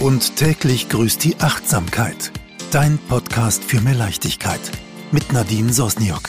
Und 0.00 0.36
täglich 0.36 0.90
grüßt 0.90 1.24
die 1.24 1.36
Achtsamkeit. 1.40 2.30
Dein 2.70 2.98
Podcast 2.98 3.64
für 3.64 3.80
mehr 3.80 3.94
Leichtigkeit. 3.94 4.60
Mit 5.10 5.32
Nadine 5.32 5.72
Sosniok. 5.72 6.28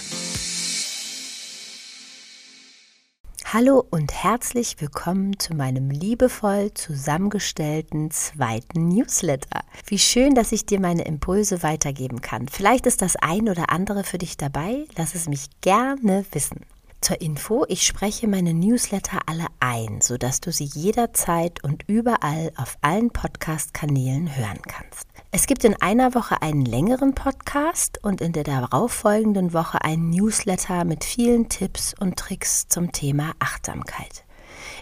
Hallo 3.43 3.83
und 3.89 4.13
herzlich 4.13 4.77
willkommen 4.79 5.37
zu 5.37 5.53
meinem 5.53 5.89
liebevoll 5.89 6.73
zusammengestellten 6.75 8.09
zweiten 8.09 8.87
Newsletter. 8.87 9.61
Wie 9.85 9.99
schön, 9.99 10.33
dass 10.33 10.53
ich 10.53 10.65
dir 10.65 10.79
meine 10.79 11.03
Impulse 11.03 11.61
weitergeben 11.61 12.21
kann. 12.21 12.47
Vielleicht 12.47 12.85
ist 12.85 13.01
das 13.01 13.17
ein 13.17 13.49
oder 13.49 13.69
andere 13.69 14.05
für 14.05 14.17
dich 14.17 14.37
dabei. 14.37 14.85
Lass 14.95 15.13
es 15.13 15.27
mich 15.27 15.47
gerne 15.59 16.25
wissen. 16.31 16.65
Zur 16.99 17.21
Info, 17.21 17.63
ich 17.69 17.85
spreche 17.85 18.27
meine 18.27 18.55
Newsletter 18.55 19.19
alle 19.27 19.45
ein, 19.59 20.01
sodass 20.01 20.41
du 20.41 20.51
sie 20.51 20.65
jederzeit 20.65 21.63
und 21.63 21.83
überall 21.87 22.51
auf 22.57 22.77
allen 22.81 23.11
Podcast-Kanälen 23.11 24.35
hören 24.35 24.59
kannst. 24.67 25.07
Es 25.31 25.45
gibt 25.45 25.63
in 25.63 25.79
einer 25.79 26.15
Woche 26.15 26.41
einen 26.41 26.65
längeren 26.65 27.13
Podcast 27.13 28.03
und 28.03 28.19
in 28.19 28.33
der 28.33 28.43
darauffolgenden 28.43 29.53
Woche 29.53 29.83
einen 29.83 30.09
Newsletter 30.09 30.85
mit 30.85 31.03
vielen 31.03 31.49
Tipps 31.49 31.93
und 31.97 32.17
Tricks 32.17 32.67
zum 32.67 32.91
Thema 32.91 33.33
Achtsamkeit. 33.37 34.25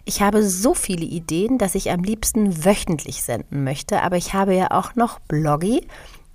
Ich 0.05 0.21
habe 0.21 0.41
so 0.41 0.73
viele 0.73 1.05
Ideen, 1.05 1.57
dass 1.57 1.75
ich 1.75 1.91
am 1.91 2.01
liebsten 2.01 2.63
wöchentlich 2.63 3.23
senden 3.23 3.65
möchte, 3.65 4.01
aber 4.01 4.15
ich 4.15 4.33
habe 4.33 4.55
ja 4.55 4.71
auch 4.71 4.95
noch 4.95 5.19
Bloggy, 5.19 5.85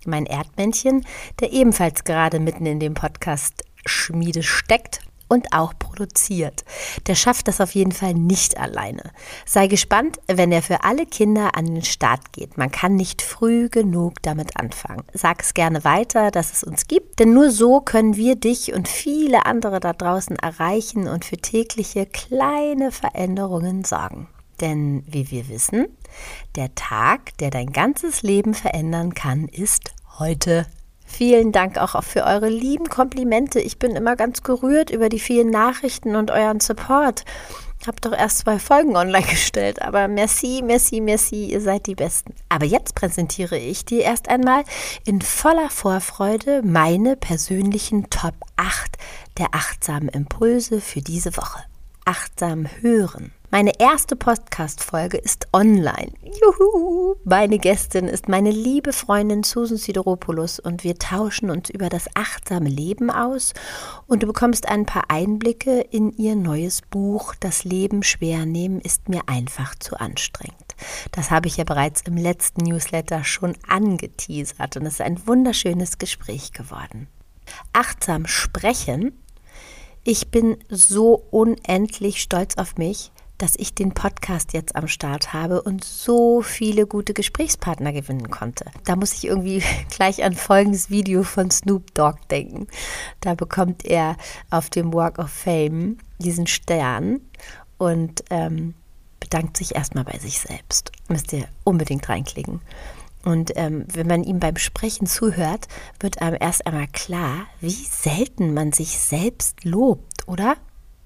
mein 0.04 0.26
Erdmännchen, 0.26 1.06
der 1.40 1.52
ebenfalls 1.52 2.04
gerade 2.04 2.38
mitten 2.38 2.66
in 2.66 2.80
dem 2.80 2.94
Podcast 2.94 3.64
Schmiede 3.86 4.42
steckt 4.42 5.00
und 5.30 5.52
auch 5.52 5.72
produziert. 5.78 6.64
Der 7.06 7.14
schafft 7.14 7.48
das 7.48 7.60
auf 7.60 7.74
jeden 7.74 7.92
Fall 7.92 8.14
nicht 8.14 8.58
alleine. 8.58 9.12
Sei 9.46 9.68
gespannt, 9.68 10.18
wenn 10.26 10.52
er 10.52 10.60
für 10.60 10.82
alle 10.84 11.06
Kinder 11.06 11.56
an 11.56 11.66
den 11.66 11.84
Start 11.84 12.32
geht. 12.32 12.58
Man 12.58 12.70
kann 12.70 12.96
nicht 12.96 13.22
früh 13.22 13.68
genug 13.68 14.20
damit 14.22 14.58
anfangen. 14.58 15.04
Sag 15.14 15.42
es 15.42 15.54
gerne 15.54 15.84
weiter, 15.84 16.30
dass 16.30 16.52
es 16.52 16.64
uns 16.64 16.88
gibt, 16.88 17.20
denn 17.20 17.32
nur 17.32 17.50
so 17.50 17.80
können 17.80 18.16
wir 18.16 18.34
dich 18.34 18.74
und 18.74 18.88
viele 18.88 19.46
andere 19.46 19.78
da 19.78 19.92
draußen 19.92 20.36
erreichen 20.36 21.06
und 21.06 21.24
für 21.24 21.36
tägliche 21.38 22.06
kleine 22.06 22.90
Veränderungen 22.90 23.84
sorgen. 23.84 24.28
Denn 24.60 25.04
wie 25.06 25.30
wir 25.30 25.48
wissen, 25.48 25.86
der 26.56 26.74
Tag, 26.74 27.38
der 27.38 27.50
dein 27.50 27.72
ganzes 27.72 28.22
Leben 28.22 28.54
verändern 28.54 29.14
kann, 29.14 29.46
ist 29.46 29.92
heute. 30.18 30.66
Vielen 31.12 31.52
Dank 31.52 31.76
auch 31.76 32.02
für 32.04 32.24
eure 32.24 32.48
lieben 32.48 32.88
Komplimente. 32.88 33.60
Ich 33.60 33.78
bin 33.78 33.96
immer 33.96 34.16
ganz 34.16 34.42
gerührt 34.42 34.90
über 34.90 35.08
die 35.08 35.18
vielen 35.18 35.50
Nachrichten 35.50 36.14
und 36.14 36.30
euren 36.30 36.60
Support. 36.60 37.24
Hab 37.86 38.00
doch 38.00 38.12
erst 38.12 38.38
zwei 38.38 38.58
Folgen 38.58 38.96
online 38.96 39.26
gestellt, 39.26 39.82
aber 39.82 40.06
merci, 40.06 40.62
merci, 40.64 41.00
merci, 41.00 41.46
ihr 41.46 41.60
seid 41.60 41.86
die 41.86 41.94
Besten. 41.94 42.34
Aber 42.48 42.64
jetzt 42.64 42.94
präsentiere 42.94 43.58
ich 43.58 43.84
dir 43.84 44.02
erst 44.02 44.28
einmal 44.28 44.64
in 45.04 45.20
voller 45.20 45.68
Vorfreude 45.68 46.62
meine 46.62 47.16
persönlichen 47.16 48.08
Top 48.08 48.34
8 48.56 48.96
der 49.36 49.48
achtsamen 49.52 50.08
Impulse 50.08 50.80
für 50.80 51.00
diese 51.00 51.36
Woche. 51.36 51.62
Achtsam 52.04 52.66
hören. 52.80 53.32
Meine 53.52 53.72
erste 53.80 54.14
Podcast-Folge 54.14 55.16
ist 55.16 55.48
online. 55.52 56.12
Juhu! 56.22 57.16
Meine 57.24 57.58
Gästin 57.58 58.06
ist 58.06 58.28
meine 58.28 58.52
liebe 58.52 58.92
Freundin 58.92 59.42
Susan 59.42 59.76
Sideropoulos 59.76 60.60
und 60.60 60.84
wir 60.84 60.94
tauschen 60.94 61.50
uns 61.50 61.68
über 61.68 61.88
das 61.88 62.06
achtsame 62.14 62.68
Leben 62.68 63.10
aus 63.10 63.52
und 64.06 64.22
du 64.22 64.28
bekommst 64.28 64.68
ein 64.68 64.86
paar 64.86 65.06
Einblicke 65.08 65.80
in 65.80 66.12
ihr 66.12 66.36
neues 66.36 66.80
Buch 66.80 67.34
Das 67.40 67.64
Leben 67.64 68.04
schwer 68.04 68.46
nehmen 68.46 68.80
ist 68.80 69.08
mir 69.08 69.22
einfach 69.26 69.74
zu 69.74 69.96
anstrengend. 69.96 70.76
Das 71.10 71.32
habe 71.32 71.48
ich 71.48 71.56
ja 71.56 71.64
bereits 71.64 72.02
im 72.02 72.16
letzten 72.16 72.62
Newsletter 72.62 73.24
schon 73.24 73.56
angeteasert 73.66 74.76
und 74.76 74.86
es 74.86 74.94
ist 74.94 75.00
ein 75.00 75.26
wunderschönes 75.26 75.98
Gespräch 75.98 76.52
geworden. 76.52 77.08
Achtsam 77.72 78.28
sprechen 78.28 79.12
ich 80.02 80.28
bin 80.28 80.56
so 80.70 81.26
unendlich 81.30 82.22
stolz 82.22 82.56
auf 82.56 82.78
mich, 82.78 83.12
dass 83.40 83.56
ich 83.56 83.74
den 83.74 83.92
Podcast 83.92 84.52
jetzt 84.52 84.76
am 84.76 84.86
Start 84.86 85.32
habe 85.32 85.62
und 85.62 85.82
so 85.82 86.42
viele 86.42 86.86
gute 86.86 87.14
Gesprächspartner 87.14 87.92
gewinnen 87.92 88.30
konnte. 88.30 88.66
Da 88.84 88.96
muss 88.96 89.14
ich 89.14 89.26
irgendwie 89.26 89.62
gleich 89.90 90.22
an 90.22 90.34
folgendes 90.34 90.90
Video 90.90 91.22
von 91.22 91.50
Snoop 91.50 91.94
Dogg 91.94 92.18
denken. 92.30 92.66
Da 93.20 93.34
bekommt 93.34 93.84
er 93.84 94.16
auf 94.50 94.68
dem 94.68 94.92
Walk 94.92 95.18
of 95.18 95.30
Fame 95.30 95.96
diesen 96.18 96.46
Stern 96.46 97.20
und 97.78 98.24
ähm, 98.28 98.74
bedankt 99.20 99.56
sich 99.56 99.74
erstmal 99.74 100.04
bei 100.04 100.18
sich 100.18 100.38
selbst. 100.38 100.92
Müsst 101.08 101.32
ihr 101.32 101.48
unbedingt 101.64 102.08
reinklicken. 102.08 102.60
Und 103.24 103.52
ähm, 103.56 103.84
wenn 103.92 104.06
man 104.06 104.22
ihm 104.22 104.40
beim 104.40 104.56
Sprechen 104.56 105.06
zuhört, 105.06 105.68
wird 105.98 106.22
einem 106.22 106.36
erst 106.40 106.66
einmal 106.66 106.88
klar, 106.88 107.46
wie 107.60 107.70
selten 107.70 108.54
man 108.54 108.72
sich 108.72 108.98
selbst 108.98 109.64
lobt, 109.64 110.26
oder? 110.26 110.56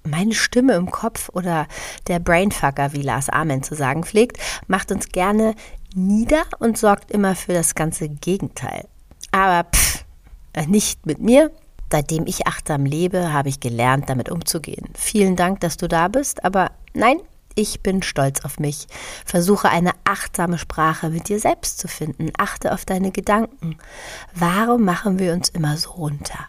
Meine 0.05 0.35
Stimme 0.35 0.75
im 0.75 0.91
Kopf 0.91 1.31
oder 1.33 1.67
der 2.07 2.19
Brainfucker, 2.19 2.93
wie 2.93 3.03
Lars 3.03 3.29
Amen 3.29 3.63
zu 3.63 3.75
sagen 3.75 4.05
pflegt, 4.05 4.39
macht 4.67 4.93
uns 4.93 5.09
gerne 5.09 5.55
nieder 5.95 6.45
und 6.59 6.79
sorgt 6.79 7.11
immer 7.11 7.35
für 7.35 7.53
das 7.53 7.75
ganze 7.75 8.09
Gegenteil. 8.09 8.87
Aber 9.33 9.69
pff, 9.69 10.05
nicht 10.67 11.07
mit 11.07 11.21
mir. 11.21 11.51
Seitdem 11.91 12.27
ich 12.27 12.47
achtsam 12.47 12.87
lebe, 12.87 13.33
habe 13.33 13.49
ich 13.49 13.61
gelernt, 13.61 14.09
damit 14.09 14.29
umzugehen. 14.29 14.89
Vielen 14.95 15.37
Dank, 15.37 15.61
dass 15.61 15.77
du 15.77 15.87
da 15.87 16.09
bist, 16.09 16.45
aber 16.45 16.73
nein, 16.93 17.19
ich 17.55 17.83
bin 17.83 18.03
stolz 18.03 18.45
auf 18.45 18.59
mich. 18.59 18.89
Versuche 19.25 19.69
eine 19.69 19.93
achtsame 20.03 20.59
Sprache 20.59 21.11
mit 21.11 21.29
dir 21.29 21.39
selbst 21.39 21.79
zu 21.79 21.87
finden. 21.87 22.33
Achte 22.37 22.73
auf 22.73 22.85
deine 22.85 23.13
Gedanken. 23.13 23.79
Warum 24.35 24.85
machen 24.85 25.21
wir 25.21 25.33
uns 25.33 25.51
immer 25.51 25.77
so 25.77 25.91
runter? 25.91 26.49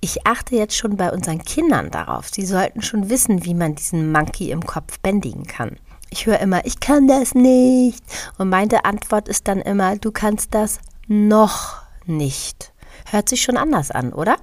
Ich 0.00 0.26
achte 0.26 0.56
jetzt 0.56 0.76
schon 0.76 0.96
bei 0.96 1.12
unseren 1.12 1.42
Kindern 1.42 1.90
darauf. 1.90 2.28
Sie 2.28 2.46
sollten 2.46 2.82
schon 2.82 3.10
wissen, 3.10 3.44
wie 3.44 3.54
man 3.54 3.74
diesen 3.74 4.12
Monkey 4.12 4.50
im 4.50 4.64
Kopf 4.64 4.98
bändigen 5.00 5.46
kann. 5.46 5.76
Ich 6.10 6.26
höre 6.26 6.40
immer, 6.40 6.64
ich 6.64 6.80
kann 6.80 7.08
das 7.08 7.34
nicht. 7.34 8.04
Und 8.38 8.48
meine 8.48 8.84
Antwort 8.84 9.28
ist 9.28 9.48
dann 9.48 9.60
immer, 9.60 9.96
du 9.96 10.12
kannst 10.12 10.54
das 10.54 10.78
noch 11.08 11.82
nicht. 12.06 12.72
Hört 13.10 13.28
sich 13.28 13.42
schon 13.42 13.56
anders 13.56 13.90
an, 13.90 14.12
oder? 14.12 14.36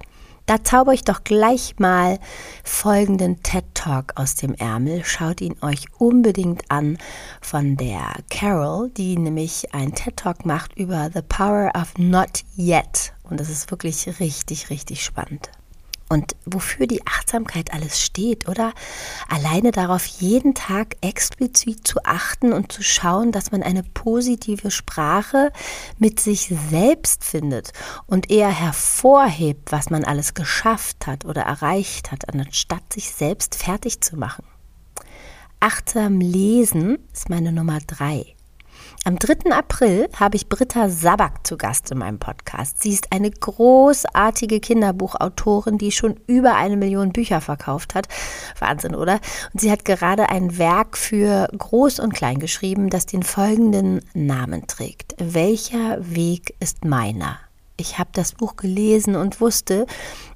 Da 0.46 0.62
zauber 0.62 0.92
ich 0.92 1.04
doch 1.04 1.22
gleich 1.22 1.76
mal 1.78 2.18
folgenden 2.64 3.42
TED 3.42 3.64
Talk 3.74 4.12
aus 4.16 4.34
dem 4.34 4.54
Ärmel. 4.54 5.04
Schaut 5.04 5.40
ihn 5.40 5.56
euch 5.62 5.86
unbedingt 5.98 6.68
an 6.68 6.98
von 7.40 7.76
der 7.76 8.16
Carol, 8.28 8.90
die 8.90 9.16
nämlich 9.16 9.72
einen 9.72 9.94
TED 9.94 10.16
Talk 10.16 10.44
macht 10.44 10.76
über 10.76 11.10
The 11.14 11.22
Power 11.22 11.70
of 11.76 11.96
Not 11.96 12.42
Yet. 12.56 13.12
Und 13.32 13.40
das 13.40 13.48
ist 13.48 13.70
wirklich 13.70 14.20
richtig, 14.20 14.68
richtig 14.68 15.02
spannend 15.02 15.50
und 16.12 16.36
wofür 16.44 16.86
die 16.86 17.06
Achtsamkeit 17.06 17.72
alles 17.72 18.02
steht, 18.02 18.46
oder? 18.46 18.74
Alleine 19.30 19.70
darauf 19.70 20.04
jeden 20.04 20.54
Tag 20.54 20.96
explizit 21.00 21.88
zu 21.88 22.04
achten 22.04 22.52
und 22.52 22.70
zu 22.70 22.82
schauen, 22.82 23.32
dass 23.32 23.50
man 23.50 23.62
eine 23.62 23.82
positive 23.82 24.70
Sprache 24.70 25.52
mit 25.96 26.20
sich 26.20 26.54
selbst 26.70 27.24
findet 27.24 27.72
und 28.06 28.30
eher 28.30 28.50
hervorhebt, 28.50 29.72
was 29.72 29.88
man 29.88 30.04
alles 30.04 30.34
geschafft 30.34 31.06
hat 31.06 31.24
oder 31.24 31.44
erreicht 31.44 32.12
hat, 32.12 32.28
anstatt 32.28 32.92
sich 32.92 33.10
selbst 33.10 33.54
fertig 33.54 34.02
zu 34.02 34.18
machen. 34.18 34.44
Achtsam 35.60 36.20
lesen 36.20 36.98
ist 37.14 37.30
meine 37.30 37.52
Nummer 37.52 37.78
drei. 37.86 38.36
Am 39.04 39.18
3. 39.18 39.50
April 39.52 40.08
habe 40.18 40.36
ich 40.36 40.48
Britta 40.48 40.88
Sabak 40.88 41.46
zu 41.46 41.56
Gast 41.56 41.90
in 41.90 41.98
meinem 41.98 42.18
Podcast. 42.18 42.82
Sie 42.82 42.92
ist 42.92 43.12
eine 43.12 43.30
großartige 43.30 44.60
Kinderbuchautorin, 44.60 45.76
die 45.76 45.90
schon 45.90 46.20
über 46.26 46.54
eine 46.54 46.76
Million 46.76 47.12
Bücher 47.12 47.40
verkauft 47.40 47.96
hat. 47.96 48.06
Wahnsinn, 48.60 48.94
oder? 48.94 49.20
Und 49.52 49.60
sie 49.60 49.72
hat 49.72 49.84
gerade 49.84 50.28
ein 50.28 50.56
Werk 50.56 50.96
für 50.96 51.48
Groß 51.56 51.98
und 51.98 52.14
Klein 52.14 52.38
geschrieben, 52.38 52.90
das 52.90 53.06
den 53.06 53.24
folgenden 53.24 54.02
Namen 54.14 54.66
trägt. 54.68 55.14
Welcher 55.18 55.98
Weg 56.00 56.54
ist 56.60 56.84
meiner? 56.84 57.38
Ich 57.76 57.98
habe 57.98 58.10
das 58.12 58.32
Buch 58.32 58.54
gelesen 58.54 59.16
und 59.16 59.40
wusste, 59.40 59.86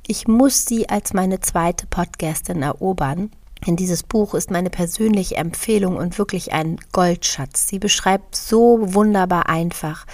ich 0.06 0.26
muss 0.26 0.64
sie 0.64 0.88
als 0.88 1.12
meine 1.12 1.38
zweite 1.38 1.86
Podcastin 1.86 2.62
erobern 2.62 3.30
denn 3.64 3.76
dieses 3.76 4.02
Buch 4.02 4.34
ist 4.34 4.50
meine 4.50 4.70
persönliche 4.70 5.36
Empfehlung 5.36 5.96
und 5.96 6.18
wirklich 6.18 6.52
ein 6.52 6.78
Goldschatz. 6.92 7.68
Sie 7.68 7.78
beschreibt 7.78 8.36
so 8.36 8.78
wunderbar 8.94 9.48
einfach, 9.48 10.06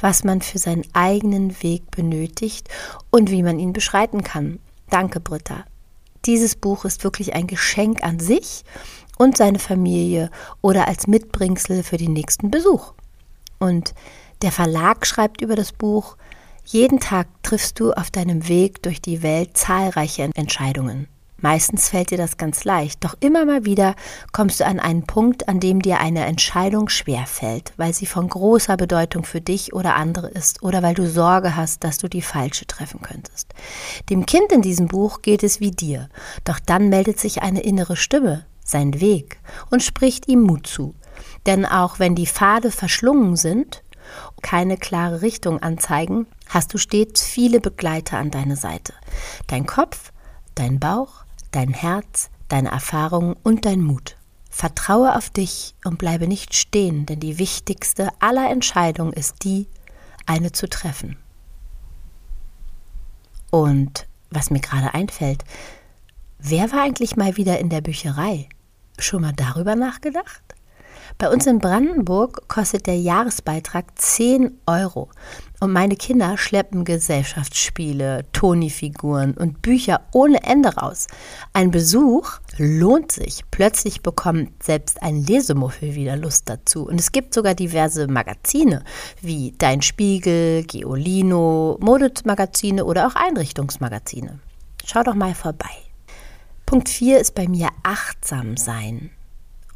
was 0.00 0.24
man 0.24 0.42
für 0.42 0.58
seinen 0.58 0.84
eigenen 0.94 1.62
Weg 1.62 1.90
benötigt 1.90 2.68
und 3.10 3.30
wie 3.30 3.42
man 3.42 3.58
ihn 3.58 3.72
beschreiten 3.72 4.24
kann. 4.24 4.58
Danke, 4.90 5.20
Britta. 5.20 5.64
Dieses 6.24 6.56
Buch 6.56 6.84
ist 6.84 7.04
wirklich 7.04 7.34
ein 7.34 7.46
Geschenk 7.46 8.02
an 8.02 8.18
sich 8.18 8.64
und 9.16 9.36
seine 9.36 9.58
Familie 9.58 10.30
oder 10.60 10.88
als 10.88 11.06
Mitbringsel 11.06 11.82
für 11.82 11.96
den 11.96 12.12
nächsten 12.12 12.50
Besuch. 12.50 12.94
Und 13.58 13.94
der 14.42 14.52
Verlag 14.52 15.06
schreibt 15.06 15.40
über 15.40 15.56
das 15.56 15.72
Buch, 15.72 16.16
jeden 16.64 17.00
Tag 17.00 17.28
triffst 17.42 17.80
du 17.80 17.92
auf 17.92 18.10
deinem 18.10 18.48
Weg 18.48 18.82
durch 18.82 19.00
die 19.00 19.22
Welt 19.22 19.56
zahlreiche 19.56 20.30
Entscheidungen. 20.34 21.08
Meistens 21.40 21.88
fällt 21.88 22.10
dir 22.10 22.18
das 22.18 22.36
ganz 22.36 22.64
leicht, 22.64 23.04
doch 23.04 23.14
immer 23.20 23.44
mal 23.44 23.64
wieder 23.64 23.94
kommst 24.32 24.58
du 24.58 24.66
an 24.66 24.80
einen 24.80 25.04
Punkt, 25.06 25.48
an 25.48 25.60
dem 25.60 25.80
dir 25.80 26.00
eine 26.00 26.24
Entscheidung 26.24 26.88
schwer 26.88 27.26
fällt, 27.26 27.72
weil 27.76 27.94
sie 27.94 28.06
von 28.06 28.28
großer 28.28 28.76
Bedeutung 28.76 29.22
für 29.22 29.40
dich 29.40 29.72
oder 29.72 29.94
andere 29.94 30.26
ist 30.26 30.64
oder 30.64 30.82
weil 30.82 30.94
du 30.94 31.08
Sorge 31.08 31.54
hast, 31.54 31.84
dass 31.84 31.98
du 31.98 32.08
die 32.08 32.22
falsche 32.22 32.66
treffen 32.66 33.02
könntest. 33.02 33.54
Dem 34.10 34.26
Kind 34.26 34.50
in 34.50 34.62
diesem 34.62 34.88
Buch 34.88 35.22
geht 35.22 35.44
es 35.44 35.60
wie 35.60 35.70
dir, 35.70 36.08
doch 36.42 36.58
dann 36.58 36.88
meldet 36.88 37.20
sich 37.20 37.40
eine 37.40 37.60
innere 37.60 37.94
Stimme, 37.94 38.44
sein 38.64 39.00
Weg, 39.00 39.38
und 39.70 39.84
spricht 39.84 40.26
ihm 40.26 40.42
Mut 40.42 40.66
zu. 40.66 40.96
Denn 41.46 41.64
auch 41.64 42.00
wenn 42.00 42.16
die 42.16 42.26
Pfade 42.26 42.72
verschlungen 42.72 43.36
sind, 43.36 43.84
keine 44.42 44.76
klare 44.76 45.22
Richtung 45.22 45.62
anzeigen, 45.62 46.26
hast 46.48 46.74
du 46.74 46.78
stets 46.78 47.24
viele 47.24 47.60
Begleiter 47.60 48.18
an 48.18 48.32
deiner 48.32 48.56
Seite. 48.56 48.92
Dein 49.46 49.66
Kopf, 49.66 50.12
dein 50.56 50.80
Bauch, 50.80 51.24
dein 51.50 51.72
Herz, 51.72 52.30
deine 52.48 52.70
Erfahrungen 52.70 53.36
und 53.42 53.64
dein 53.64 53.80
Mut. 53.80 54.16
Vertraue 54.50 55.14
auf 55.14 55.30
dich 55.30 55.74
und 55.84 55.98
bleibe 55.98 56.26
nicht 56.26 56.54
stehen, 56.54 57.06
denn 57.06 57.20
die 57.20 57.38
wichtigste 57.38 58.08
aller 58.18 58.50
Entscheidungen 58.50 59.12
ist 59.12 59.44
die, 59.44 59.68
eine 60.26 60.52
zu 60.52 60.68
treffen. 60.68 61.16
Und 63.50 64.06
was 64.30 64.50
mir 64.50 64.60
gerade 64.60 64.94
einfällt, 64.94 65.44
wer 66.38 66.70
war 66.72 66.82
eigentlich 66.82 67.16
mal 67.16 67.36
wieder 67.36 67.58
in 67.58 67.70
der 67.70 67.80
Bücherei? 67.80 68.48
Schon 68.98 69.22
mal 69.22 69.32
darüber 69.32 69.74
nachgedacht? 69.74 70.42
Bei 71.16 71.30
uns 71.30 71.46
in 71.46 71.58
Brandenburg 71.58 72.46
kostet 72.48 72.86
der 72.86 72.98
Jahresbeitrag 72.98 73.86
10 73.96 74.58
Euro. 74.66 75.08
Und 75.60 75.72
meine 75.72 75.96
Kinder 75.96 76.36
schleppen 76.36 76.84
Gesellschaftsspiele, 76.84 78.24
Tonifiguren 78.32 79.34
und 79.34 79.62
Bücher 79.62 80.02
ohne 80.12 80.42
Ende 80.44 80.76
raus. 80.76 81.06
Ein 81.52 81.70
Besuch 81.70 82.38
lohnt 82.58 83.10
sich. 83.10 83.42
Plötzlich 83.50 84.02
bekommt 84.02 84.62
selbst 84.62 85.02
ein 85.02 85.24
Lesemuffel 85.24 85.94
wieder 85.94 86.16
Lust 86.16 86.48
dazu. 86.48 86.86
Und 86.86 87.00
es 87.00 87.10
gibt 87.10 87.34
sogar 87.34 87.54
diverse 87.54 88.06
Magazine 88.06 88.84
wie 89.20 89.54
Dein 89.58 89.82
Spiegel, 89.82 90.64
Geolino, 90.64 91.78
Modemagazine 91.80 92.84
oder 92.84 93.08
auch 93.08 93.16
Einrichtungsmagazine. 93.16 94.38
Schau 94.84 95.02
doch 95.02 95.14
mal 95.14 95.34
vorbei. 95.34 95.70
Punkt 96.66 96.88
4 96.88 97.18
ist 97.18 97.34
bei 97.34 97.48
mir 97.48 97.70
achtsam 97.82 98.56
sein. 98.56 99.10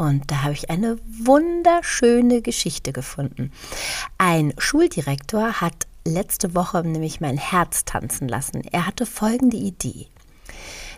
Und 0.03 0.33
da 0.33 0.43
habe 0.43 0.53
ich 0.53 0.69
eine 0.69 0.97
wunderschöne 1.07 2.43
Geschichte 2.43 2.93
gefunden. 2.93 3.53
Ein 4.19 4.53
Schuldirektor 4.59 5.61
hat 5.61 5.87
letzte 6.05 6.57
Woche 6.57 6.83
nämlich 6.83 7.21
mein 7.21 7.37
Herz 7.37 7.85
tanzen 7.85 8.27
lassen. 8.27 8.63
Er 8.73 8.89
hatte 8.89 9.07
folgende 9.07 9.57
Idee. 9.57 10.09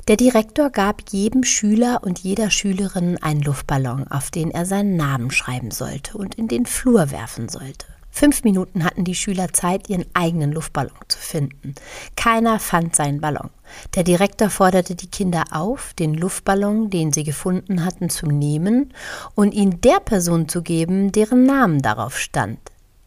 Der 0.08 0.16
Direktor 0.16 0.70
gab 0.70 1.02
jedem 1.10 1.44
Schüler 1.44 2.00
und 2.02 2.20
jeder 2.20 2.50
Schülerin 2.50 3.22
einen 3.22 3.42
Luftballon, 3.42 4.08
auf 4.08 4.30
den 4.30 4.50
er 4.50 4.64
seinen 4.64 4.96
Namen 4.96 5.30
schreiben 5.30 5.70
sollte 5.70 6.16
und 6.16 6.36
in 6.36 6.48
den 6.48 6.64
Flur 6.64 7.10
werfen 7.10 7.50
sollte. 7.50 7.93
Fünf 8.16 8.44
Minuten 8.44 8.84
hatten 8.84 9.02
die 9.02 9.16
Schüler 9.16 9.52
Zeit, 9.52 9.88
ihren 9.90 10.04
eigenen 10.14 10.52
Luftballon 10.52 10.94
zu 11.08 11.18
finden. 11.18 11.74
Keiner 12.14 12.60
fand 12.60 12.94
seinen 12.94 13.20
Ballon. 13.20 13.50
Der 13.96 14.04
Direktor 14.04 14.50
forderte 14.50 14.94
die 14.94 15.10
Kinder 15.10 15.42
auf, 15.50 15.94
den 15.94 16.14
Luftballon, 16.14 16.90
den 16.90 17.12
sie 17.12 17.24
gefunden 17.24 17.84
hatten, 17.84 18.10
zu 18.10 18.26
nehmen 18.26 18.94
und 19.34 19.52
ihn 19.52 19.80
der 19.80 19.98
Person 19.98 20.48
zu 20.48 20.62
geben, 20.62 21.10
deren 21.10 21.42
Namen 21.42 21.82
darauf 21.82 22.16
stand. 22.16 22.60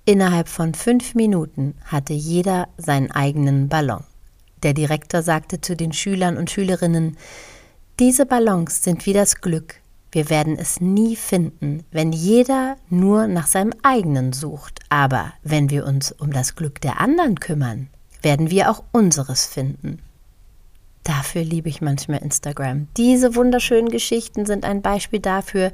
Innerhalb 0.03 0.49
von 0.49 0.73
fünf 0.73 1.15
Minuten 1.15 1.75
hatte 1.85 2.11
jeder 2.11 2.67
seinen 2.75 3.09
eigenen 3.09 3.69
Ballon. 3.69 4.03
Der 4.61 4.73
Direktor 4.73 5.21
sagte 5.21 5.61
zu 5.61 5.77
den 5.77 5.93
Schülern 5.93 6.35
und 6.35 6.51
Schülerinnen, 6.51 7.15
diese 7.97 8.25
Ballons 8.25 8.83
sind 8.83 9.05
wie 9.05 9.13
das 9.13 9.39
Glück, 9.39 9.75
wir 10.17 10.31
werden 10.31 10.57
es 10.57 10.81
nie 10.81 11.15
finden, 11.15 11.83
wenn 11.91 12.11
jeder 12.11 12.77
nur 12.89 13.27
nach 13.27 13.45
seinem 13.45 13.71
eigenen 13.83 14.33
sucht. 14.33 14.79
Aber 14.89 15.31
wenn 15.43 15.69
wir 15.69 15.85
uns 15.85 16.11
um 16.11 16.33
das 16.33 16.55
Glück 16.55 16.81
der 16.81 16.99
anderen 16.99 17.39
kümmern, 17.39 17.89
werden 18.23 18.49
wir 18.49 18.71
auch 18.71 18.83
unseres 18.91 19.45
finden. 19.45 19.99
Dafür 21.03 21.43
liebe 21.43 21.69
ich 21.69 21.81
manchmal 21.81 22.23
Instagram. 22.23 22.87
Diese 22.97 23.35
wunderschönen 23.35 23.89
Geschichten 23.89 24.47
sind 24.47 24.65
ein 24.65 24.81
Beispiel 24.81 25.19
dafür, 25.19 25.71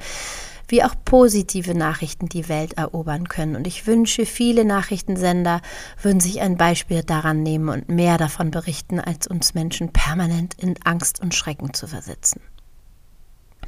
wie 0.68 0.84
auch 0.84 0.96
positive 1.06 1.74
Nachrichten 1.74 2.28
die 2.28 2.50
Welt 2.50 2.74
erobern 2.74 3.30
können. 3.30 3.56
Und 3.56 3.66
ich 3.66 3.88
wünsche, 3.88 4.26
viele 4.26 4.66
Nachrichtensender 4.66 5.62
würden 6.02 6.20
sich 6.20 6.42
ein 6.42 6.58
Beispiel 6.58 7.02
daran 7.02 7.44
nehmen 7.44 7.70
und 7.70 7.88
mehr 7.88 8.18
davon 8.18 8.52
berichten, 8.52 9.00
als 9.00 9.26
uns 9.26 9.54
Menschen 9.54 9.94
permanent 9.94 10.54
in 10.56 10.76
Angst 10.84 11.22
und 11.22 11.34
Schrecken 11.34 11.74
zu 11.74 11.88
versetzen. 11.88 12.42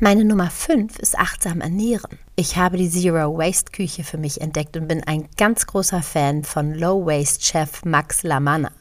Meine 0.01 0.25
Nummer 0.25 0.49
5 0.49 0.99
ist 0.99 1.17
achtsam 1.17 1.61
ernähren. 1.61 2.19
Ich 2.35 2.57
habe 2.57 2.75
die 2.75 2.89
Zero 2.89 3.37
Waste 3.37 3.71
Küche 3.71 4.03
für 4.03 4.17
mich 4.17 4.41
entdeckt 4.41 4.75
und 4.75 4.89
bin 4.89 5.01
ein 5.03 5.29
ganz 5.37 5.65
großer 5.67 6.01
Fan 6.01 6.43
von 6.43 6.73
Low 6.73 7.05
Waste 7.05 7.41
Chef 7.41 7.85
Max 7.85 8.23
Lamanna. 8.23 8.71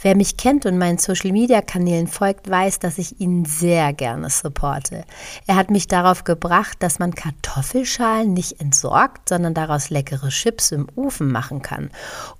Wer 0.00 0.16
mich 0.16 0.38
kennt 0.38 0.64
und 0.64 0.78
meinen 0.78 0.96
Social 0.96 1.32
Media 1.32 1.60
Kanälen 1.60 2.06
folgt, 2.06 2.48
weiß, 2.48 2.78
dass 2.78 2.96
ich 2.96 3.20
ihn 3.20 3.44
sehr 3.44 3.92
gerne 3.92 4.30
supporte. 4.30 5.04
Er 5.46 5.56
hat 5.56 5.70
mich 5.70 5.88
darauf 5.88 6.24
gebracht, 6.24 6.78
dass 6.80 6.98
man 6.98 7.14
Kartoffelschalen 7.14 8.32
nicht 8.32 8.58
entsorgt, 8.58 9.28
sondern 9.28 9.52
daraus 9.52 9.90
leckere 9.90 10.30
Chips 10.30 10.72
im 10.72 10.88
Ofen 10.96 11.30
machen 11.30 11.60
kann 11.60 11.90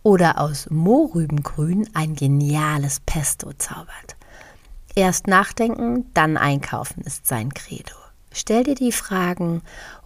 oder 0.03 0.41
aus 0.41 0.71
Mohrrübengrün 0.71 1.87
ein 1.93 2.15
geniales 2.15 3.01
Pesto 3.01 3.53
zaubert. 3.59 4.17
Erst 4.95 5.27
nachdenken, 5.27 6.07
dann 6.15 6.39
einkaufen 6.39 7.03
ist 7.03 7.27
sein 7.27 7.53
Credo. 7.53 8.06
Stell 8.39 8.65
dir 8.65 8.75
die 8.75 8.93
Fragen, 8.93 9.63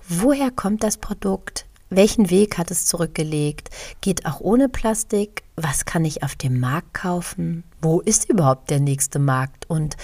woher 0.08 0.52
kommt 0.52 0.84
das 0.84 0.98
Produkt? 0.98 1.66
Welchen 1.88 2.30
Weg 2.30 2.58
hat 2.58 2.70
es 2.70 2.86
zurückgelegt? 2.86 3.70
Geht 4.02 4.24
auch 4.24 4.38
ohne 4.38 4.68
Plastik? 4.68 5.42
Was 5.56 5.84
kann 5.84 6.04
ich 6.04 6.22
auf 6.22 6.36
dem 6.36 6.60
Markt 6.60 6.94
kaufen? 6.94 7.64
Wo 7.82 8.00
ist 8.00 8.30
überhaupt 8.30 8.70
der 8.70 8.78
nächste 8.78 9.18
Markt? 9.18 9.68
Und 9.68 9.96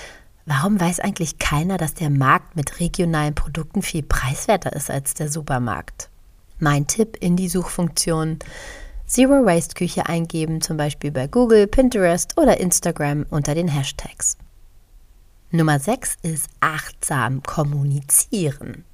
warum 0.45 0.81
weiß 0.81 0.99
eigentlich 0.99 1.39
keiner, 1.39 1.79
dass 1.79 1.95
der 1.95 2.11
Markt 2.11 2.57
mit 2.57 2.81
regionalen 2.81 3.37
Produkten 3.37 3.81
viel 3.81 4.03
preiswerter 4.03 4.73
ist 4.73 4.91
als 4.91 5.15
der 5.15 5.31
Supermarkt? 5.31 6.11
Mein 6.59 6.89
Tipp 6.89 7.17
in 7.21 7.37
die 7.37 7.49
Suchfunktion 7.49 8.41
Zero 9.07 9.47
Waste 9.47 9.75
Küche 9.75 10.07
eingeben, 10.07 10.61
zum 10.61 10.77
Beispiel 10.77 11.13
bei 11.13 11.29
Google, 11.29 11.69
Pinterest 11.69 12.37
oder 12.37 12.59
Instagram 12.59 13.25
unter 13.31 13.55
den 13.55 13.69
Hashtags. 13.69 14.37
Nummer 15.51 15.79
6 15.79 16.17
ist 16.23 16.49
achtsam 16.61 17.43
kommunizieren. 17.43 18.85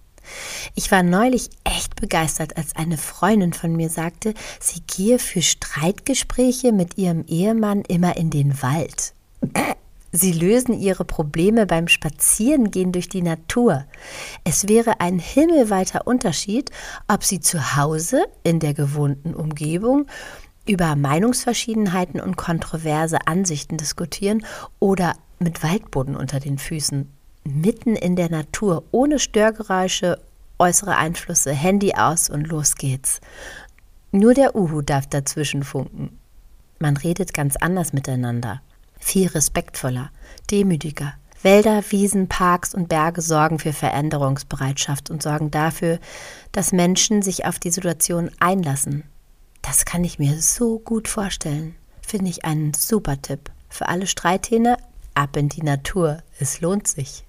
Ich 0.74 0.90
war 0.92 1.02
neulich 1.02 1.50
echt 1.64 1.96
begeistert, 1.96 2.56
als 2.56 2.76
eine 2.76 2.98
Freundin 2.98 3.52
von 3.52 3.74
mir 3.74 3.88
sagte, 3.88 4.34
sie 4.60 4.80
gehe 4.82 5.18
für 5.18 5.42
Streitgespräche 5.42 6.72
mit 6.72 6.98
ihrem 6.98 7.24
Ehemann 7.26 7.82
immer 7.82 8.16
in 8.16 8.30
den 8.30 8.62
Wald. 8.62 9.14
Sie 10.12 10.32
lösen 10.32 10.78
ihre 10.78 11.06
Probleme 11.06 11.64
beim 11.64 11.88
Spazierengehen 11.88 12.92
durch 12.92 13.08
die 13.08 13.22
Natur. 13.22 13.86
Es 14.44 14.68
wäre 14.68 15.00
ein 15.00 15.18
himmelweiter 15.18 16.06
Unterschied, 16.06 16.70
ob 17.08 17.24
sie 17.24 17.40
zu 17.40 17.76
Hause 17.76 18.26
in 18.42 18.60
der 18.60 18.74
gewohnten 18.74 19.34
Umgebung 19.34 20.06
über 20.66 20.94
Meinungsverschiedenheiten 20.96 22.20
und 22.20 22.36
kontroverse 22.36 23.26
Ansichten 23.26 23.78
diskutieren 23.78 24.44
oder 24.78 25.14
mit 25.42 25.62
Waldboden 25.62 26.16
unter 26.16 26.40
den 26.40 26.58
Füßen, 26.58 27.08
mitten 27.44 27.96
in 27.96 28.16
der 28.16 28.30
Natur, 28.30 28.84
ohne 28.90 29.18
Störgeräusche, 29.18 30.18
äußere 30.58 30.96
Einflüsse, 30.96 31.52
Handy 31.52 31.94
aus 31.94 32.30
und 32.30 32.48
los 32.48 32.76
geht's. 32.76 33.20
Nur 34.12 34.34
der 34.34 34.54
Uhu 34.54 34.82
darf 34.82 35.06
dazwischen 35.06 35.64
funken. 35.64 36.18
Man 36.78 36.96
redet 36.96 37.34
ganz 37.34 37.56
anders 37.56 37.92
miteinander, 37.92 38.62
viel 38.98 39.28
respektvoller, 39.28 40.10
demütiger. 40.50 41.14
Wälder, 41.42 41.82
Wiesen, 41.90 42.28
Parks 42.28 42.72
und 42.72 42.88
Berge 42.88 43.20
sorgen 43.20 43.58
für 43.58 43.72
Veränderungsbereitschaft 43.72 45.10
und 45.10 45.22
sorgen 45.22 45.50
dafür, 45.50 45.98
dass 46.52 46.72
Menschen 46.72 47.22
sich 47.22 47.46
auf 47.46 47.58
die 47.58 47.70
Situation 47.70 48.30
einlassen. 48.38 49.02
Das 49.60 49.84
kann 49.84 50.04
ich 50.04 50.18
mir 50.18 50.40
so 50.40 50.78
gut 50.78 51.08
vorstellen. 51.08 51.74
Finde 52.06 52.30
ich 52.30 52.44
einen 52.44 52.74
super 52.74 53.20
Tipp. 53.20 53.50
Für 53.68 53.88
alle 53.88 54.06
Streithähne 54.06 54.76
ab 55.14 55.36
in 55.36 55.48
die 55.48 55.62
Natur. 55.62 56.18
Es 56.38 56.60
lohnt 56.60 56.88
sich. 56.88 57.24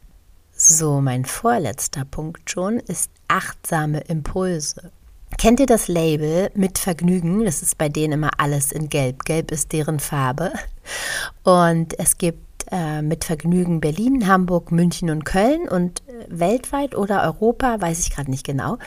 So, 0.56 1.02
mein 1.02 1.26
vorletzter 1.26 2.06
Punkt 2.06 2.50
schon 2.50 2.80
ist 2.80 3.12
achtsame 3.28 4.02
Impulse. 4.02 4.92
Kennt 5.38 5.60
ihr 5.60 5.66
das 5.66 5.88
Label 5.88 6.52
mit 6.54 6.78
Vergnügen? 6.78 7.44
Das 7.44 7.62
ist 7.62 7.78
bei 7.78 7.90
denen 7.90 8.14
immer 8.14 8.32
alles 8.38 8.72
in 8.72 8.90
Gelb. 8.90 9.26
Gelb 9.26 9.52
ist 9.52 9.74
deren 9.74 10.00
Farbe. 10.00 10.54
Und 11.44 11.98
es 12.00 12.18
gibt 12.18 12.66
äh, 12.72 13.02
mit 13.02 13.24
Vergnügen 13.24 13.82
Berlin, 13.82 14.28
Hamburg, 14.28 14.72
München 14.72 15.10
und 15.10 15.26
Köln. 15.26 15.68
Und 15.68 16.04
weltweit 16.30 16.96
oder 16.96 17.24
Europa, 17.24 17.80
weiß 17.80 18.00
ich 18.00 18.12
gerade 18.12 18.30
nicht 18.30 18.46
genau. 18.46 18.78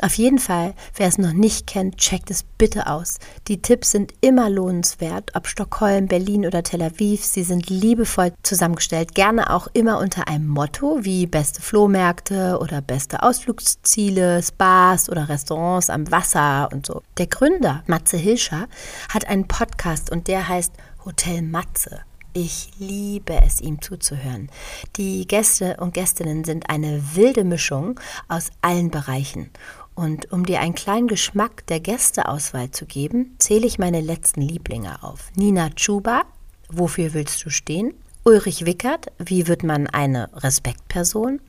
Auf 0.00 0.14
jeden 0.14 0.38
Fall, 0.38 0.74
wer 0.96 1.08
es 1.08 1.18
noch 1.18 1.32
nicht 1.32 1.66
kennt, 1.66 1.98
checkt 1.98 2.30
es 2.30 2.42
bitte 2.42 2.86
aus. 2.86 3.18
Die 3.48 3.62
Tipps 3.62 3.90
sind 3.90 4.12
immer 4.20 4.50
lohnenswert, 4.50 5.32
ob 5.34 5.46
Stockholm, 5.46 6.06
Berlin 6.06 6.46
oder 6.46 6.62
Tel 6.62 6.82
Aviv. 6.82 7.24
Sie 7.24 7.42
sind 7.42 7.68
liebevoll 7.68 8.32
zusammengestellt, 8.42 9.14
gerne 9.14 9.50
auch 9.50 9.68
immer 9.72 9.98
unter 9.98 10.28
einem 10.28 10.48
Motto 10.48 10.98
wie 11.02 11.26
beste 11.26 11.62
Flohmärkte 11.62 12.58
oder 12.60 12.80
beste 12.80 13.22
Ausflugsziele, 13.22 14.42
Spas 14.42 15.08
oder 15.08 15.28
Restaurants 15.28 15.90
am 15.90 16.10
Wasser 16.10 16.68
und 16.72 16.86
so. 16.86 17.02
Der 17.18 17.26
Gründer, 17.26 17.82
Matze 17.86 18.16
Hilscher, 18.16 18.66
hat 19.08 19.28
einen 19.28 19.48
Podcast 19.48 20.10
und 20.10 20.28
der 20.28 20.48
heißt 20.48 20.72
Hotel 21.04 21.42
Matze. 21.42 22.00
Ich 22.36 22.70
liebe 22.80 23.40
es, 23.42 23.60
ihm 23.60 23.80
zuzuhören. 23.80 24.50
Die 24.96 25.24
Gäste 25.24 25.76
und 25.78 25.94
Gästinnen 25.94 26.42
sind 26.42 26.68
eine 26.68 27.14
wilde 27.14 27.44
Mischung 27.44 28.00
aus 28.26 28.50
allen 28.60 28.90
Bereichen. 28.90 29.50
Und 29.94 30.32
um 30.32 30.44
dir 30.44 30.58
einen 30.58 30.74
kleinen 30.74 31.06
Geschmack 31.06 31.64
der 31.68 31.78
Gästeauswahl 31.78 32.72
zu 32.72 32.86
geben, 32.86 33.36
zähle 33.38 33.68
ich 33.68 33.78
meine 33.78 34.00
letzten 34.00 34.40
Lieblinge 34.40 35.00
auf. 35.04 35.30
Nina 35.36 35.70
Chuba, 35.70 36.22
Wofür 36.68 37.14
willst 37.14 37.44
du 37.44 37.50
stehen? 37.50 37.94
Ulrich 38.24 38.66
Wickert, 38.66 39.12
Wie 39.18 39.46
wird 39.46 39.62
man 39.62 39.86
eine 39.86 40.28
Respektperson? 40.34 41.40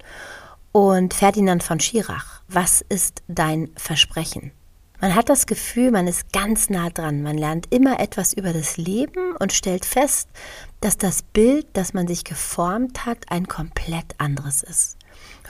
Und 0.71 1.15
Ferdinand 1.15 1.63
von 1.63 1.79
Schirach, 1.79 2.41
Was 2.47 2.81
ist 2.81 3.23
dein 3.27 3.71
Versprechen? 3.75 4.51
Man 5.01 5.13
hat 5.13 5.29
das 5.29 5.45
Gefühl, 5.45 5.91
man 5.91 6.07
ist 6.07 6.31
ganz 6.31 6.69
nah 6.69 6.89
dran. 6.89 7.21
Man 7.21 7.37
lernt 7.37 7.73
immer 7.73 7.99
etwas 7.99 8.33
über 8.33 8.53
das 8.53 8.77
Leben 8.77 9.35
und 9.37 9.53
stellt 9.53 9.85
fest, 9.85 10.29
dass 10.79 10.97
das 10.97 11.21
Bild, 11.21 11.67
das 11.73 11.93
man 11.93 12.07
sich 12.07 12.23
geformt 12.23 13.05
hat, 13.05 13.29
ein 13.29 13.47
komplett 13.47 14.15
anderes 14.17 14.63
ist. 14.63 14.97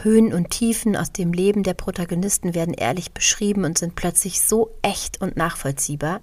Höhen 0.01 0.33
und 0.33 0.49
Tiefen 0.49 0.95
aus 0.95 1.11
dem 1.11 1.33
Leben 1.33 1.63
der 1.63 1.73
Protagonisten 1.73 2.53
werden 2.53 2.73
ehrlich 2.73 3.11
beschrieben 3.11 3.65
und 3.65 3.77
sind 3.77 3.95
plötzlich 3.95 4.41
so 4.41 4.71
echt 4.81 5.21
und 5.21 5.37
nachvollziehbar. 5.37 6.21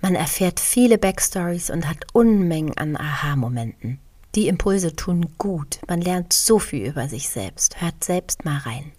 Man 0.00 0.14
erfährt 0.14 0.60
viele 0.60 0.98
Backstories 0.98 1.70
und 1.70 1.88
hat 1.88 2.06
Unmengen 2.12 2.76
an 2.76 2.96
Aha-Momenten. 2.96 3.98
Die 4.34 4.46
Impulse 4.46 4.94
tun 4.94 5.34
gut. 5.38 5.80
Man 5.88 6.00
lernt 6.00 6.32
so 6.32 6.58
viel 6.58 6.86
über 6.86 7.08
sich 7.08 7.28
selbst. 7.28 7.80
Hört 7.80 8.04
selbst 8.04 8.44
mal 8.44 8.58
rein. 8.58 8.92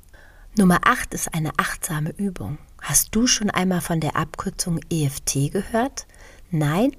Nummer 0.57 0.79
8 0.83 1.13
ist 1.13 1.33
eine 1.33 1.51
achtsame 1.57 2.09
Übung. 2.11 2.57
Hast 2.81 3.15
du 3.15 3.27
schon 3.27 3.49
einmal 3.49 3.81
von 3.81 3.99
der 3.99 4.15
Abkürzung 4.15 4.79
EFT 4.89 5.51
gehört? 5.51 6.07
Nein? 6.51 6.91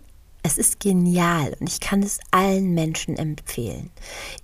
Es 0.42 0.56
ist 0.56 0.80
genial 0.80 1.54
und 1.60 1.68
ich 1.68 1.80
kann 1.80 2.02
es 2.02 2.18
allen 2.30 2.72
Menschen 2.72 3.16
empfehlen. 3.16 3.90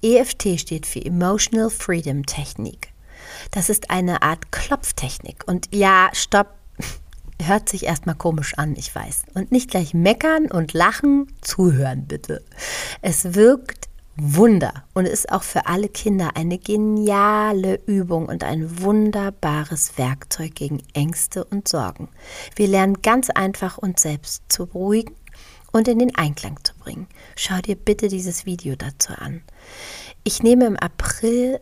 EFT 0.02 0.60
steht 0.60 0.86
für 0.86 1.02
Emotional 1.02 1.70
Freedom 1.70 2.26
Technik. 2.26 2.92
Das 3.50 3.70
ist 3.70 3.90
eine 3.90 4.22
Art 4.22 4.52
Klopftechnik. 4.52 5.44
Und 5.46 5.74
ja, 5.74 6.10
stopp, 6.12 6.54
hört 7.42 7.68
sich 7.68 7.84
erstmal 7.84 8.14
komisch 8.14 8.54
an, 8.58 8.76
ich 8.76 8.94
weiß. 8.94 9.24
Und 9.34 9.52
nicht 9.52 9.70
gleich 9.70 9.94
meckern 9.94 10.50
und 10.50 10.74
lachen, 10.74 11.32
zuhören 11.40 12.06
bitte. 12.06 12.44
Es 13.00 13.34
wirkt 13.34 13.85
Wunder 14.16 14.84
und 14.94 15.06
ist 15.06 15.30
auch 15.30 15.42
für 15.42 15.66
alle 15.66 15.88
Kinder 15.88 16.36
eine 16.36 16.58
geniale 16.58 17.80
Übung 17.86 18.26
und 18.26 18.44
ein 18.44 18.80
wunderbares 18.80 19.98
Werkzeug 19.98 20.54
gegen 20.54 20.82
Ängste 20.94 21.44
und 21.44 21.68
Sorgen. 21.68 22.08
Wir 22.54 22.66
lernen 22.66 23.02
ganz 23.02 23.28
einfach 23.28 23.76
uns 23.76 24.00
selbst 24.02 24.44
zu 24.48 24.66
beruhigen 24.66 25.14
und 25.72 25.86
in 25.88 25.98
den 25.98 26.16
Einklang 26.16 26.58
zu 26.64 26.74
bringen. 26.78 27.06
Schau 27.34 27.58
dir 27.60 27.76
bitte 27.76 28.08
dieses 28.08 28.46
Video 28.46 28.74
dazu 28.74 29.12
an. 29.12 29.42
Ich 30.24 30.42
nehme 30.42 30.64
im 30.64 30.76
April 30.76 31.60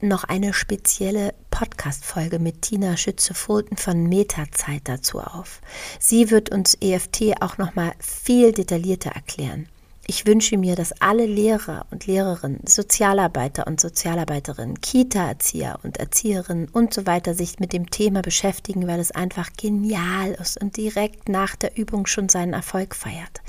noch 0.00 0.24
eine 0.24 0.54
spezielle 0.54 1.34
Podcast-Folge 1.50 2.38
mit 2.38 2.62
Tina 2.62 2.96
Schütze-Fulton 2.96 3.76
von 3.76 4.04
Metazeit 4.04 4.82
dazu 4.84 5.20
auf. 5.20 5.60
Sie 5.98 6.30
wird 6.30 6.50
uns 6.50 6.78
EFT 6.80 7.42
auch 7.42 7.58
noch 7.58 7.74
mal 7.74 7.92
viel 7.98 8.52
detaillierter 8.52 9.10
erklären. 9.10 9.68
Ich 10.10 10.26
wünsche 10.26 10.58
mir, 10.58 10.74
dass 10.74 10.90
alle 11.00 11.24
Lehrer 11.24 11.86
und 11.92 12.08
Lehrerinnen, 12.08 12.66
Sozialarbeiter 12.66 13.68
und 13.68 13.80
Sozialarbeiterinnen, 13.80 14.80
Kita-Erzieher 14.80 15.78
und 15.84 15.98
Erzieherinnen 15.98 16.66
und 16.66 16.92
so 16.92 17.06
weiter 17.06 17.32
sich 17.32 17.60
mit 17.60 17.72
dem 17.72 17.90
Thema 17.90 18.20
beschäftigen, 18.20 18.88
weil 18.88 18.98
es 18.98 19.12
einfach 19.12 19.50
genial 19.56 20.32
ist 20.32 20.60
und 20.60 20.76
direkt 20.76 21.28
nach 21.28 21.54
der 21.54 21.78
Übung 21.78 22.06
schon 22.06 22.28
seinen 22.28 22.54
Erfolg 22.54 22.96
feiert. 22.96 23.40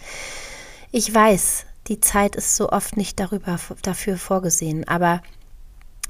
Ich 0.91 1.11
weiß, 1.11 1.65
die 1.87 1.99
Zeit 1.99 2.35
ist 2.35 2.55
so 2.55 2.69
oft 2.69 2.95
nicht 2.95 3.19
darüber, 3.19 3.59
dafür 3.81 4.17
vorgesehen, 4.17 4.87
aber 4.87 5.23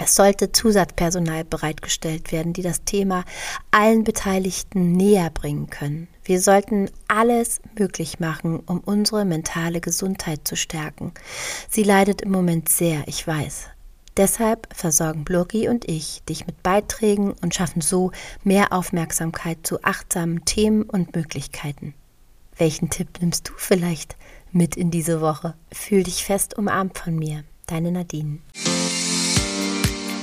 es 0.04 0.16
sollte 0.16 0.52
Zusatzpersonal 0.52 1.44
bereitgestellt 1.44 2.32
werden, 2.32 2.54
die 2.54 2.64
das 2.64 2.84
Thema 2.84 3.24
allen 3.70 4.04
Beteiligten 4.04 4.94
näher 4.94 5.30
bringen 5.30 5.70
können. 5.70 6.08
Wir 6.24 6.42
sollten 6.42 6.90
alles 7.08 7.62
möglich 7.78 8.20
machen, 8.20 8.62
um 8.62 8.80
unsere 8.80 9.26
mentale 9.26 9.80
Gesundheit 9.80 10.48
zu 10.48 10.56
stärken. 10.56 11.14
Sie 11.70 11.84
leidet 11.84 12.22
im 12.24 12.32
Moment 12.32 12.68
sehr, 12.68 13.08
ich 13.08 13.26
weiß. 13.28 13.68
Deshalb 14.18 14.68
versorgen 14.76 15.24
Bloggy 15.24 15.70
und 15.70 15.88
ich 15.88 16.24
dich 16.24 16.48
mit 16.48 16.64
Beiträgen 16.64 17.34
und 17.42 17.54
schaffen 17.54 17.82
so 17.82 18.12
mehr 18.44 18.74
Aufmerksamkeit 18.74 19.60
zu 19.64 19.84
achtsamen 19.84 20.46
Themen 20.46 20.82
und 20.82 21.16
Möglichkeiten. 21.16 21.94
Welchen 22.58 22.90
Tipp 22.90 23.22
nimmst 23.22 23.50
du 23.50 23.54
vielleicht 23.56 24.18
mit 24.52 24.76
in 24.76 24.90
diese 24.90 25.22
Woche? 25.22 25.54
Fühl 25.72 26.04
dich 26.04 26.26
fest 26.26 26.58
umarmt 26.58 26.98
von 26.98 27.16
mir, 27.18 27.44
deine 27.68 27.92
Nadine. 27.92 28.40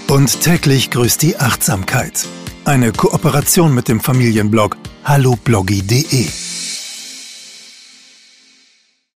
Und 0.08 0.40
täglich 0.40 0.90
grüßt 0.90 1.20
die 1.20 1.36
Achtsamkeit. 1.36 2.26
Eine 2.64 2.92
Kooperation 2.92 3.74
mit 3.74 3.88
dem 3.88 4.00
Familienblog 4.00 4.76
hallobloggy.de. 5.04 6.47